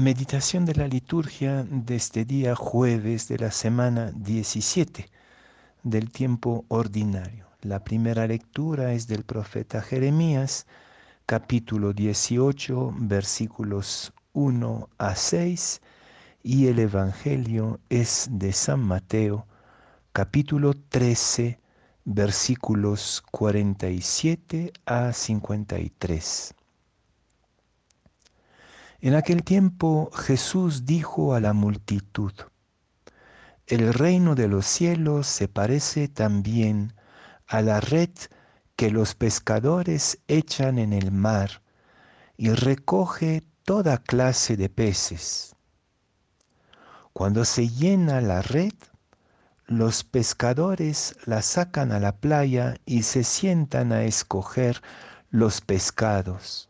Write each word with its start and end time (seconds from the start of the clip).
Meditación 0.00 0.64
de 0.64 0.74
la 0.74 0.88
liturgia 0.88 1.62
de 1.62 1.94
este 1.94 2.24
día 2.24 2.56
jueves 2.56 3.28
de 3.28 3.36
la 3.36 3.50
semana 3.50 4.12
17 4.12 5.10
del 5.82 6.10
tiempo 6.10 6.64
ordinario. 6.68 7.48
La 7.60 7.84
primera 7.84 8.26
lectura 8.26 8.94
es 8.94 9.08
del 9.08 9.24
profeta 9.24 9.82
Jeremías, 9.82 10.66
capítulo 11.26 11.92
18, 11.92 12.94
versículos 12.96 14.14
1 14.32 14.88
a 14.96 15.14
6, 15.14 15.82
y 16.44 16.68
el 16.68 16.78
Evangelio 16.78 17.78
es 17.90 18.26
de 18.30 18.54
San 18.54 18.80
Mateo, 18.80 19.46
capítulo 20.14 20.72
13, 20.72 21.60
versículos 22.06 23.22
47 23.30 24.72
a 24.86 25.12
53. 25.12 26.54
En 29.02 29.14
aquel 29.14 29.44
tiempo 29.44 30.10
Jesús 30.12 30.84
dijo 30.84 31.32
a 31.32 31.40
la 31.40 31.54
multitud, 31.54 32.34
el 33.66 33.94
reino 33.94 34.34
de 34.34 34.46
los 34.46 34.66
cielos 34.66 35.26
se 35.26 35.48
parece 35.48 36.06
también 36.06 36.92
a 37.46 37.62
la 37.62 37.80
red 37.80 38.10
que 38.76 38.90
los 38.90 39.14
pescadores 39.14 40.18
echan 40.28 40.78
en 40.78 40.92
el 40.92 41.12
mar 41.12 41.62
y 42.36 42.50
recoge 42.50 43.42
toda 43.64 43.96
clase 43.96 44.58
de 44.58 44.68
peces. 44.68 45.56
Cuando 47.14 47.46
se 47.46 47.70
llena 47.70 48.20
la 48.20 48.42
red, 48.42 48.74
los 49.64 50.04
pescadores 50.04 51.16
la 51.24 51.40
sacan 51.40 51.90
a 51.92 52.00
la 52.00 52.18
playa 52.18 52.76
y 52.84 53.04
se 53.04 53.24
sientan 53.24 53.92
a 53.92 54.02
escoger 54.02 54.82
los 55.30 55.62
pescados 55.62 56.69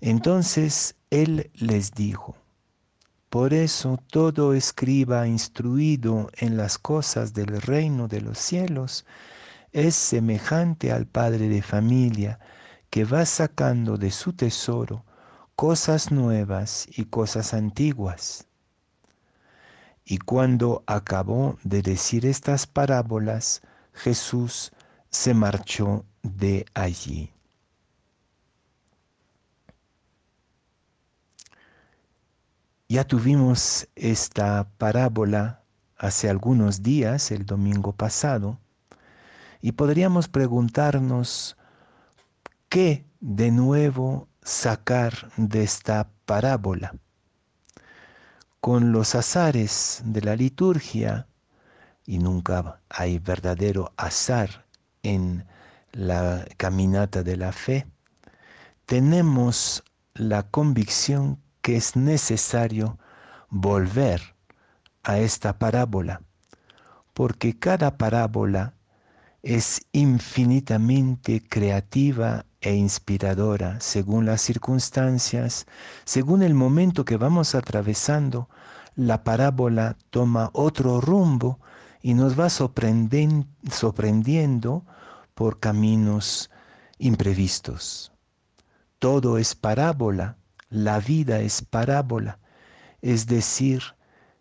Entonces 0.00 0.96
él 1.10 1.50
les 1.54 1.92
dijo, 1.92 2.36
por 3.28 3.54
eso 3.54 3.98
todo 4.10 4.54
escriba 4.54 5.26
instruido 5.26 6.30
en 6.36 6.56
las 6.56 6.78
cosas 6.78 7.32
del 7.34 7.60
reino 7.60 8.08
de 8.08 8.20
los 8.20 8.38
cielos 8.38 9.04
es 9.72 9.94
semejante 9.94 10.90
al 10.90 11.06
padre 11.06 11.48
de 11.48 11.62
familia 11.62 12.40
que 12.90 13.04
va 13.04 13.24
sacando 13.24 13.98
de 13.98 14.10
su 14.10 14.32
tesoro 14.32 15.04
cosas 15.54 16.10
nuevas 16.10 16.88
y 16.96 17.04
cosas 17.04 17.54
antiguas. 17.54 18.46
Y 20.04 20.18
cuando 20.18 20.82
acabó 20.86 21.58
de 21.62 21.82
decir 21.82 22.26
estas 22.26 22.66
parábolas, 22.66 23.60
Jesús 23.92 24.72
se 25.10 25.34
marchó 25.34 26.04
de 26.22 26.66
allí. 26.74 27.30
Ya 32.90 33.04
tuvimos 33.04 33.86
esta 33.94 34.68
parábola 34.76 35.62
hace 35.96 36.28
algunos 36.28 36.82
días, 36.82 37.30
el 37.30 37.46
domingo 37.46 37.92
pasado, 37.92 38.58
y 39.60 39.70
podríamos 39.70 40.26
preguntarnos 40.26 41.56
qué 42.68 43.06
de 43.20 43.52
nuevo 43.52 44.26
sacar 44.42 45.30
de 45.36 45.62
esta 45.62 46.10
parábola. 46.26 46.96
Con 48.60 48.90
los 48.90 49.14
azares 49.14 50.02
de 50.04 50.22
la 50.22 50.34
liturgia, 50.34 51.28
y 52.06 52.18
nunca 52.18 52.80
hay 52.88 53.20
verdadero 53.20 53.92
azar 53.96 54.66
en 55.04 55.46
la 55.92 56.44
caminata 56.56 57.22
de 57.22 57.36
la 57.36 57.52
fe, 57.52 57.86
tenemos 58.84 59.84
la 60.14 60.42
convicción 60.42 61.38
que 61.62 61.76
es 61.76 61.96
necesario 61.96 62.98
volver 63.48 64.36
a 65.02 65.18
esta 65.18 65.58
parábola, 65.58 66.22
porque 67.14 67.58
cada 67.58 67.98
parábola 67.98 68.74
es 69.42 69.86
infinitamente 69.92 71.42
creativa 71.46 72.46
e 72.60 72.74
inspiradora 72.74 73.80
según 73.80 74.26
las 74.26 74.42
circunstancias, 74.42 75.66
según 76.04 76.42
el 76.42 76.54
momento 76.54 77.04
que 77.04 77.16
vamos 77.16 77.54
atravesando, 77.54 78.48
la 78.96 79.22
parábola 79.24 79.96
toma 80.10 80.50
otro 80.52 81.00
rumbo 81.00 81.58
y 82.02 82.14
nos 82.14 82.38
va 82.38 82.50
sorprendiendo 82.50 84.84
por 85.34 85.58
caminos 85.58 86.50
imprevistos. 86.98 88.12
Todo 88.98 89.38
es 89.38 89.54
parábola 89.54 90.36
la 90.70 91.00
vida 91.00 91.40
es 91.40 91.62
parábola, 91.62 92.38
es 93.02 93.26
decir, 93.26 93.82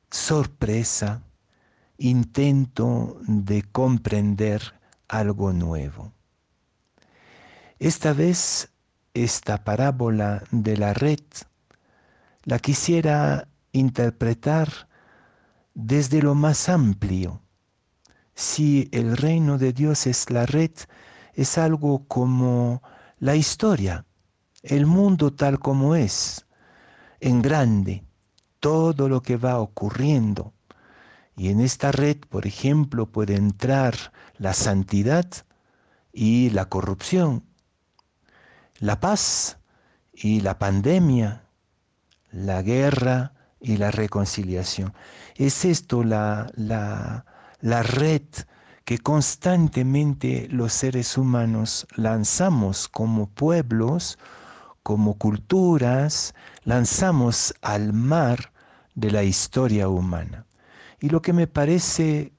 sorpresa, 0.09 1.23
intento 1.97 3.19
de 3.27 3.63
comprender 3.63 4.61
algo 5.07 5.51
nuevo. 5.51 6.13
Esta 7.79 8.13
vez, 8.13 8.69
esta 9.13 9.63
parábola 9.63 10.43
de 10.51 10.77
la 10.77 10.93
red 10.93 11.19
la 12.43 12.59
quisiera 12.59 13.47
interpretar 13.71 14.87
desde 15.73 16.21
lo 16.21 16.35
más 16.35 16.69
amplio. 16.69 17.41
Si 18.33 18.87
el 18.91 19.17
reino 19.17 19.57
de 19.57 19.73
Dios 19.73 20.07
es 20.07 20.29
la 20.29 20.45
red, 20.45 20.71
es 21.33 21.57
algo 21.57 22.05
como 22.07 22.81
la 23.19 23.35
historia, 23.35 24.05
el 24.63 24.85
mundo 24.85 25.33
tal 25.33 25.59
como 25.59 25.95
es, 25.95 26.45
en 27.19 27.41
grande, 27.41 28.03
todo 28.59 29.09
lo 29.09 29.21
que 29.21 29.37
va 29.37 29.59
ocurriendo. 29.59 30.53
Y 31.35 31.49
en 31.49 31.61
esta 31.61 31.91
red, 31.91 32.17
por 32.29 32.45
ejemplo, 32.45 33.05
puede 33.05 33.35
entrar 33.35 33.95
la 34.37 34.53
santidad 34.53 35.25
y 36.11 36.49
la 36.49 36.65
corrupción, 36.65 37.45
la 38.79 38.99
paz 38.99 39.57
y 40.13 40.41
la 40.41 40.59
pandemia, 40.59 41.45
la 42.31 42.61
guerra 42.61 43.33
y 43.61 43.77
la 43.77 43.91
reconciliación. 43.91 44.93
Es 45.35 45.63
esto 45.65 46.03
la, 46.03 46.51
la, 46.55 47.25
la 47.61 47.83
red 47.83 48.23
que 48.83 48.97
constantemente 48.97 50.47
los 50.49 50.73
seres 50.73 51.17
humanos 51.17 51.87
lanzamos 51.95 52.87
como 52.87 53.29
pueblos 53.29 54.17
como 54.89 55.19
culturas 55.19 56.33
lanzamos 56.63 57.53
al 57.61 57.93
mar 57.93 58.51
de 58.95 59.11
la 59.11 59.21
historia 59.21 59.87
humana. 59.87 60.47
Y 60.99 61.09
lo 61.09 61.21
que 61.21 61.31
me 61.31 61.45
parece 61.45 62.33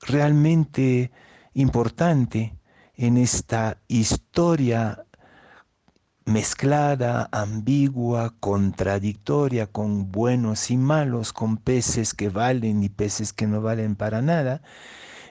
realmente 0.00 1.12
importante 1.52 2.58
en 2.96 3.16
esta 3.16 3.78
historia 3.86 5.04
mezclada, 6.24 7.28
ambigua, 7.30 8.34
contradictoria, 8.40 9.68
con 9.68 10.10
buenos 10.10 10.72
y 10.72 10.76
malos, 10.76 11.32
con 11.32 11.58
peces 11.58 12.12
que 12.12 12.28
valen 12.28 12.82
y 12.82 12.88
peces 12.88 13.32
que 13.32 13.46
no 13.46 13.62
valen 13.62 13.94
para 13.94 14.20
nada, 14.20 14.62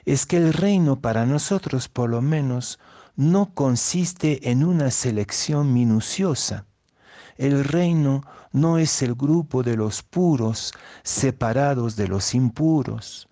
es 0.06 0.24
que 0.24 0.38
el 0.38 0.54
reino 0.54 1.02
para 1.02 1.26
nosotros 1.26 1.90
por 1.90 2.08
lo 2.08 2.22
menos 2.22 2.78
no 3.16 3.54
consiste 3.54 4.50
en 4.50 4.64
una 4.64 4.90
selección 4.90 5.72
minuciosa. 5.72 6.66
El 7.36 7.64
reino 7.64 8.22
no 8.52 8.78
es 8.78 9.02
el 9.02 9.14
grupo 9.14 9.62
de 9.62 9.76
los 9.76 10.02
puros 10.02 10.72
separados 11.02 11.96
de 11.96 12.08
los 12.08 12.34
impuros. 12.34 13.28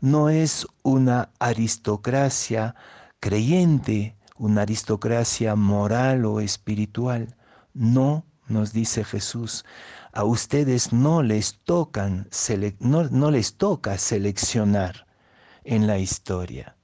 No 0.00 0.28
es 0.28 0.66
una 0.82 1.30
aristocracia 1.38 2.74
creyente, 3.20 4.16
una 4.36 4.62
aristocracia 4.62 5.54
moral 5.56 6.24
o 6.24 6.40
espiritual. 6.40 7.36
No, 7.72 8.24
nos 8.46 8.72
dice 8.72 9.04
Jesús, 9.04 9.64
a 10.12 10.24
ustedes 10.24 10.92
no 10.92 11.22
les, 11.22 11.58
tocan, 11.64 12.28
no, 12.78 13.04
no 13.04 13.30
les 13.30 13.56
toca 13.56 13.98
seleccionar 13.98 15.06
en 15.64 15.86
la 15.86 15.98
historia. 15.98 16.76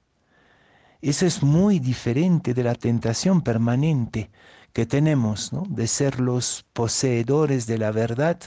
Eso 1.01 1.25
es 1.25 1.41
muy 1.41 1.79
diferente 1.79 2.53
de 2.53 2.63
la 2.63 2.75
tentación 2.75 3.41
permanente 3.41 4.29
que 4.71 4.85
tenemos, 4.85 5.51
de 5.69 5.87
ser 5.87 6.19
los 6.19 6.65
poseedores 6.73 7.65
de 7.65 7.79
la 7.79 7.91
verdad 7.91 8.39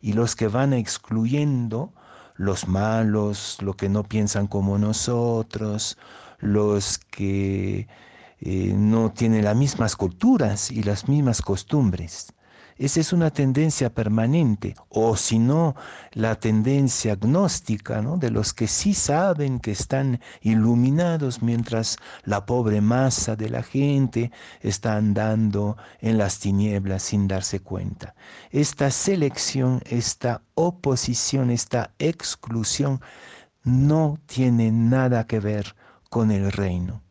y 0.00 0.14
los 0.14 0.34
que 0.34 0.48
van 0.48 0.72
excluyendo 0.72 1.92
los 2.34 2.66
malos, 2.66 3.58
los 3.60 3.76
que 3.76 3.90
no 3.90 4.04
piensan 4.04 4.46
como 4.46 4.78
nosotros, 4.78 5.98
los 6.38 6.98
que 6.98 7.88
eh, 8.40 8.72
no 8.74 9.12
tienen 9.12 9.44
las 9.44 9.56
mismas 9.56 9.94
culturas 9.94 10.70
y 10.70 10.82
las 10.82 11.08
mismas 11.08 11.42
costumbres. 11.42 12.32
Esa 12.78 13.00
es 13.00 13.12
una 13.12 13.30
tendencia 13.30 13.92
permanente, 13.92 14.76
o 14.88 15.16
si 15.16 15.40
no, 15.40 15.74
la 16.12 16.36
tendencia 16.36 17.14
agnóstica 17.14 18.00
¿no? 18.02 18.18
de 18.18 18.30
los 18.30 18.54
que 18.54 18.68
sí 18.68 18.94
saben 18.94 19.58
que 19.58 19.72
están 19.72 20.20
iluminados 20.42 21.42
mientras 21.42 21.96
la 22.22 22.46
pobre 22.46 22.80
masa 22.80 23.34
de 23.34 23.48
la 23.48 23.64
gente 23.64 24.30
está 24.60 24.96
andando 24.96 25.76
en 26.00 26.18
las 26.18 26.38
tinieblas 26.38 27.02
sin 27.02 27.26
darse 27.26 27.58
cuenta. 27.58 28.14
Esta 28.50 28.92
selección, 28.92 29.82
esta 29.86 30.42
oposición, 30.54 31.50
esta 31.50 31.90
exclusión 31.98 33.00
no 33.64 34.20
tiene 34.26 34.70
nada 34.70 35.26
que 35.26 35.40
ver 35.40 35.74
con 36.10 36.30
el 36.30 36.52
reino. 36.52 37.02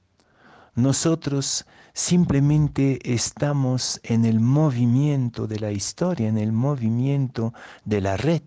Nosotros 0.77 1.65
simplemente 1.95 2.99
estamos 3.11 3.99
en 4.03 4.25
el 4.25 4.39
movimiento 4.39 5.47
de 5.47 5.59
la 5.59 5.71
historia, 5.71 6.27
en 6.27 6.37
el 6.37 6.51
movimiento 6.51 7.51
de 7.83 7.99
la 7.99 8.15
red. 8.15 8.43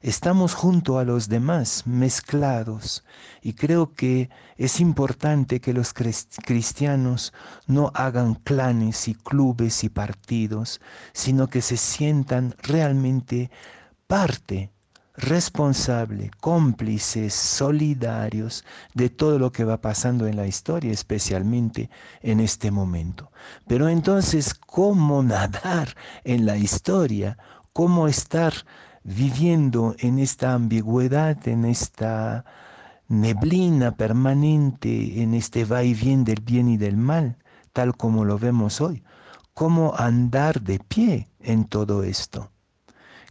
Estamos 0.00 0.54
junto 0.54 0.98
a 0.98 1.04
los 1.04 1.28
demás, 1.28 1.86
mezclados. 1.86 3.04
Y 3.42 3.52
creo 3.52 3.92
que 3.92 4.28
es 4.56 4.80
importante 4.80 5.60
que 5.60 5.72
los 5.72 5.94
cristianos 5.94 7.32
no 7.68 7.92
hagan 7.94 8.34
clanes 8.34 9.06
y 9.06 9.14
clubes 9.14 9.84
y 9.84 9.88
partidos, 9.88 10.80
sino 11.12 11.46
que 11.46 11.62
se 11.62 11.76
sientan 11.76 12.56
realmente 12.60 13.52
parte 14.08 14.71
responsable, 15.14 16.30
cómplices, 16.40 17.34
solidarios 17.34 18.64
de 18.94 19.10
todo 19.10 19.38
lo 19.38 19.52
que 19.52 19.64
va 19.64 19.80
pasando 19.80 20.26
en 20.26 20.36
la 20.36 20.46
historia, 20.46 20.92
especialmente 20.92 21.90
en 22.22 22.40
este 22.40 22.70
momento. 22.70 23.30
Pero 23.66 23.88
entonces, 23.88 24.54
¿cómo 24.54 25.22
nadar 25.22 25.94
en 26.24 26.46
la 26.46 26.56
historia? 26.56 27.36
¿Cómo 27.72 28.08
estar 28.08 28.54
viviendo 29.04 29.94
en 29.98 30.18
esta 30.18 30.54
ambigüedad, 30.54 31.46
en 31.46 31.64
esta 31.64 32.44
neblina 33.08 33.96
permanente, 33.96 35.22
en 35.22 35.34
este 35.34 35.64
va 35.64 35.84
y 35.84 35.92
viene 35.92 36.24
del 36.24 36.40
bien 36.40 36.68
y 36.68 36.76
del 36.78 36.96
mal, 36.96 37.36
tal 37.72 37.96
como 37.96 38.24
lo 38.24 38.38
vemos 38.38 38.80
hoy? 38.80 39.02
¿Cómo 39.52 39.94
andar 39.98 40.62
de 40.62 40.78
pie 40.78 41.28
en 41.40 41.66
todo 41.66 42.02
esto? 42.02 42.50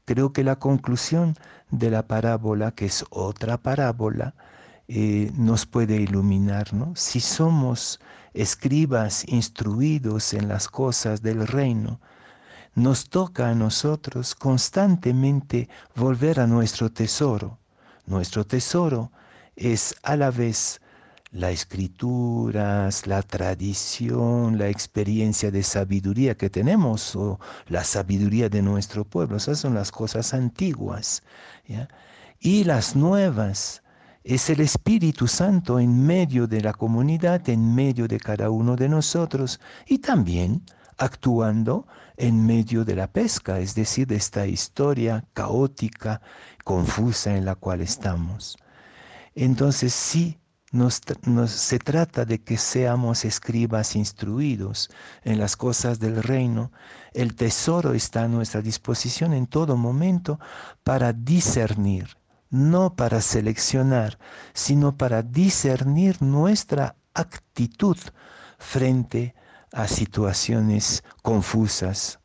Creo 0.06 0.34
que 0.34 0.44
la 0.44 0.58
conclusión 0.58 1.36
de 1.72 1.90
la 1.90 2.08
parábola, 2.08 2.72
que 2.72 2.86
es 2.86 3.06
otra 3.10 3.58
parábola, 3.58 4.36
eh, 4.88 5.32
nos 5.36 5.66
puede 5.66 5.96
iluminar. 5.96 6.74
¿no? 6.74 6.94
Si 6.96 7.20
somos 7.20 8.00
escribas 8.34 9.26
instruidos 9.28 10.34
en 10.34 10.48
las 10.48 10.68
cosas 10.68 11.22
del 11.22 11.48
reino, 11.48 12.00
nos 12.76 13.10
toca 13.10 13.50
a 13.50 13.56
nosotros 13.56 14.36
constantemente 14.36 15.70
volver 15.96 16.40
a 16.40 16.48
nuestro 16.48 16.92
tesoro. 16.92 17.60
Nuestro 18.06 18.46
tesoro 18.46 19.12
es 19.56 19.96
a 20.04 20.16
la 20.16 20.32
vez 20.32 20.82
la 21.32 21.50
escritura, 21.52 22.90
la 23.06 23.22
tradición, 23.22 24.58
la 24.58 24.68
experiencia 24.68 25.50
de 25.50 25.64
sabiduría 25.64 26.36
que 26.36 26.50
tenemos 26.50 27.16
o 27.16 27.40
la 27.68 27.84
sabiduría 27.86 28.50
de 28.50 28.62
nuestro 28.62 29.06
pueblo. 29.06 29.38
Esas 29.38 29.60
son 29.60 29.74
las 29.74 29.92
cosas 29.92 30.34
antiguas. 30.34 31.24
Y 32.40 32.66
las 32.66 32.96
nuevas 32.96 33.82
es 34.24 34.50
el 34.50 34.60
Espíritu 34.60 35.28
Santo 35.28 35.80
en 35.80 36.06
medio 36.06 36.48
de 36.48 36.62
la 36.62 36.74
comunidad, 36.74 37.48
en 37.50 37.74
medio 37.74 38.08
de 38.08 38.20
cada 38.20 38.50
uno 38.50 38.76
de 38.76 38.90
nosotros 38.90 39.60
y 39.88 40.00
también 40.00 40.64
actuando 40.98 41.88
en 42.18 42.46
medio 42.46 42.84
de 42.84 42.96
la 42.96 43.08
pesca, 43.08 43.60
es 43.60 43.74
decir, 43.74 44.06
de 44.06 44.18
esta 44.18 44.46
historia 44.46 45.26
caótica, 45.34 46.22
confusa 46.64 47.36
en 47.36 47.46
la 47.46 47.56
cual 47.56 47.82
estamos. 47.82 48.58
Entonces 49.34 49.94
sí, 49.94 50.38
se 51.48 51.80
trata 51.80 52.24
de 52.24 52.42
que 52.42 52.58
seamos 52.58 53.26
escribas 53.26 53.96
instruidos 53.96 54.90
en 55.24 55.38
las 55.38 55.58
cosas 55.58 56.00
del 56.00 56.24
reino. 56.24 56.72
El 57.14 57.36
tesoro 57.36 57.94
está 57.94 58.24
a 58.24 58.28
nuestra 58.30 58.62
disposición 58.62 59.34
en 59.34 59.48
todo 59.48 59.76
momento 59.76 60.40
para 60.84 61.12
discernir, 61.12 62.18
no 62.50 62.96
para 62.96 63.20
seleccionar, 63.20 64.18
sino 64.54 64.96
para 64.96 65.24
discernir 65.24 66.22
nuestra 66.22 66.96
actitud 67.14 67.98
frente 68.58 69.36
a 69.74 69.88
situaciones 69.90 71.04
confusas. 71.22 72.20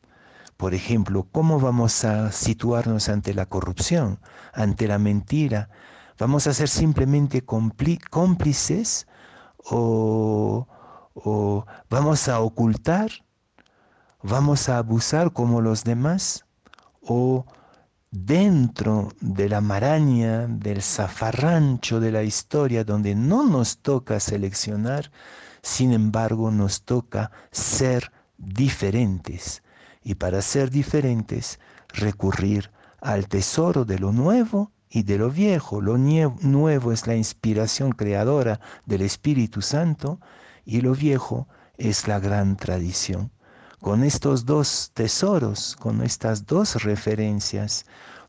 Por 0.55 0.73
ejemplo, 0.73 1.27
¿cómo 1.31 1.59
vamos 1.59 2.05
a 2.05 2.31
situarnos 2.31 3.09
ante 3.09 3.33
la 3.33 3.45
corrupción, 3.45 4.19
ante 4.53 4.87
la 4.87 4.99
mentira, 4.99 5.69
¿Vamos 6.19 6.47
a 6.47 6.53
ser 6.53 6.67
simplemente 6.67 7.43
cómplices 7.45 9.07
o, 9.57 10.65
vamos 11.89 12.27
a 12.27 12.39
ocultar? 12.39 13.11
¿Vamos 14.23 14.67
a 14.67 14.79
abusar 14.79 15.31
como 15.31 15.61
los 15.61 15.83
demás? 15.83 16.45
¿O 17.01 17.45
dentro 18.09 19.09
de 19.21 19.47
la 19.47 19.61
maraña, 19.61 20.47
del 20.47 20.81
zafarrancho 20.81 21.99
de 21.99 22.11
la 22.11 22.23
historia 22.23 22.83
donde 22.83 23.13
no 23.13 23.43
nos 23.47 23.77
toca 23.77 24.19
seleccionar, 24.19 25.11
sin 25.61 25.93
embargo 25.93 26.49
nos 26.49 26.81
toca 26.81 27.31
ser 27.51 28.11
diferentes? 28.39 29.61
Y 30.01 30.15
para 30.15 30.41
ser 30.41 30.71
diferentes, 30.71 31.59
recurrir 31.89 32.71
al 33.01 33.27
tesoro 33.27 33.85
de 33.85 33.99
lo 33.99 34.11
nuevo 34.11 34.71
y 34.89 35.03
de 35.03 35.17
lo 35.17 35.29
viejo. 35.29 35.81
Lo 35.81 35.97
nuevo 35.97 36.91
es 36.91 37.07
la 37.07 37.15
inspiración 37.15 37.91
creadora 37.91 38.59
del 38.85 39.01
Espíritu 39.01 39.61
Santo 39.61 40.19
y 40.65 40.81
lo 40.81 40.93
viejo 40.93 41.47
es 41.77 42.07
la 42.07 42.19
gran 42.19 42.57
tradición. 42.57 43.31
Con 43.79 44.03
estos 44.03 44.45
dos 44.45 44.91
tesoros, 44.93 45.75
con 45.75 46.01
estas 46.01 46.45
dos 46.45 46.83
referencias, 46.83 47.85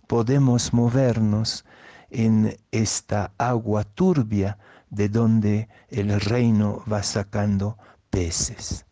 podemos 0.07 0.73
movernos 0.73 1.65
en 2.11 2.57
esta 2.71 3.33
agua 3.39 3.85
turbia 3.85 4.59
de 4.91 5.09
donde 5.09 5.69
el 5.89 6.21
reino 6.21 6.83
va 6.91 7.03
sacando 7.03 7.77
peces. 8.11 8.88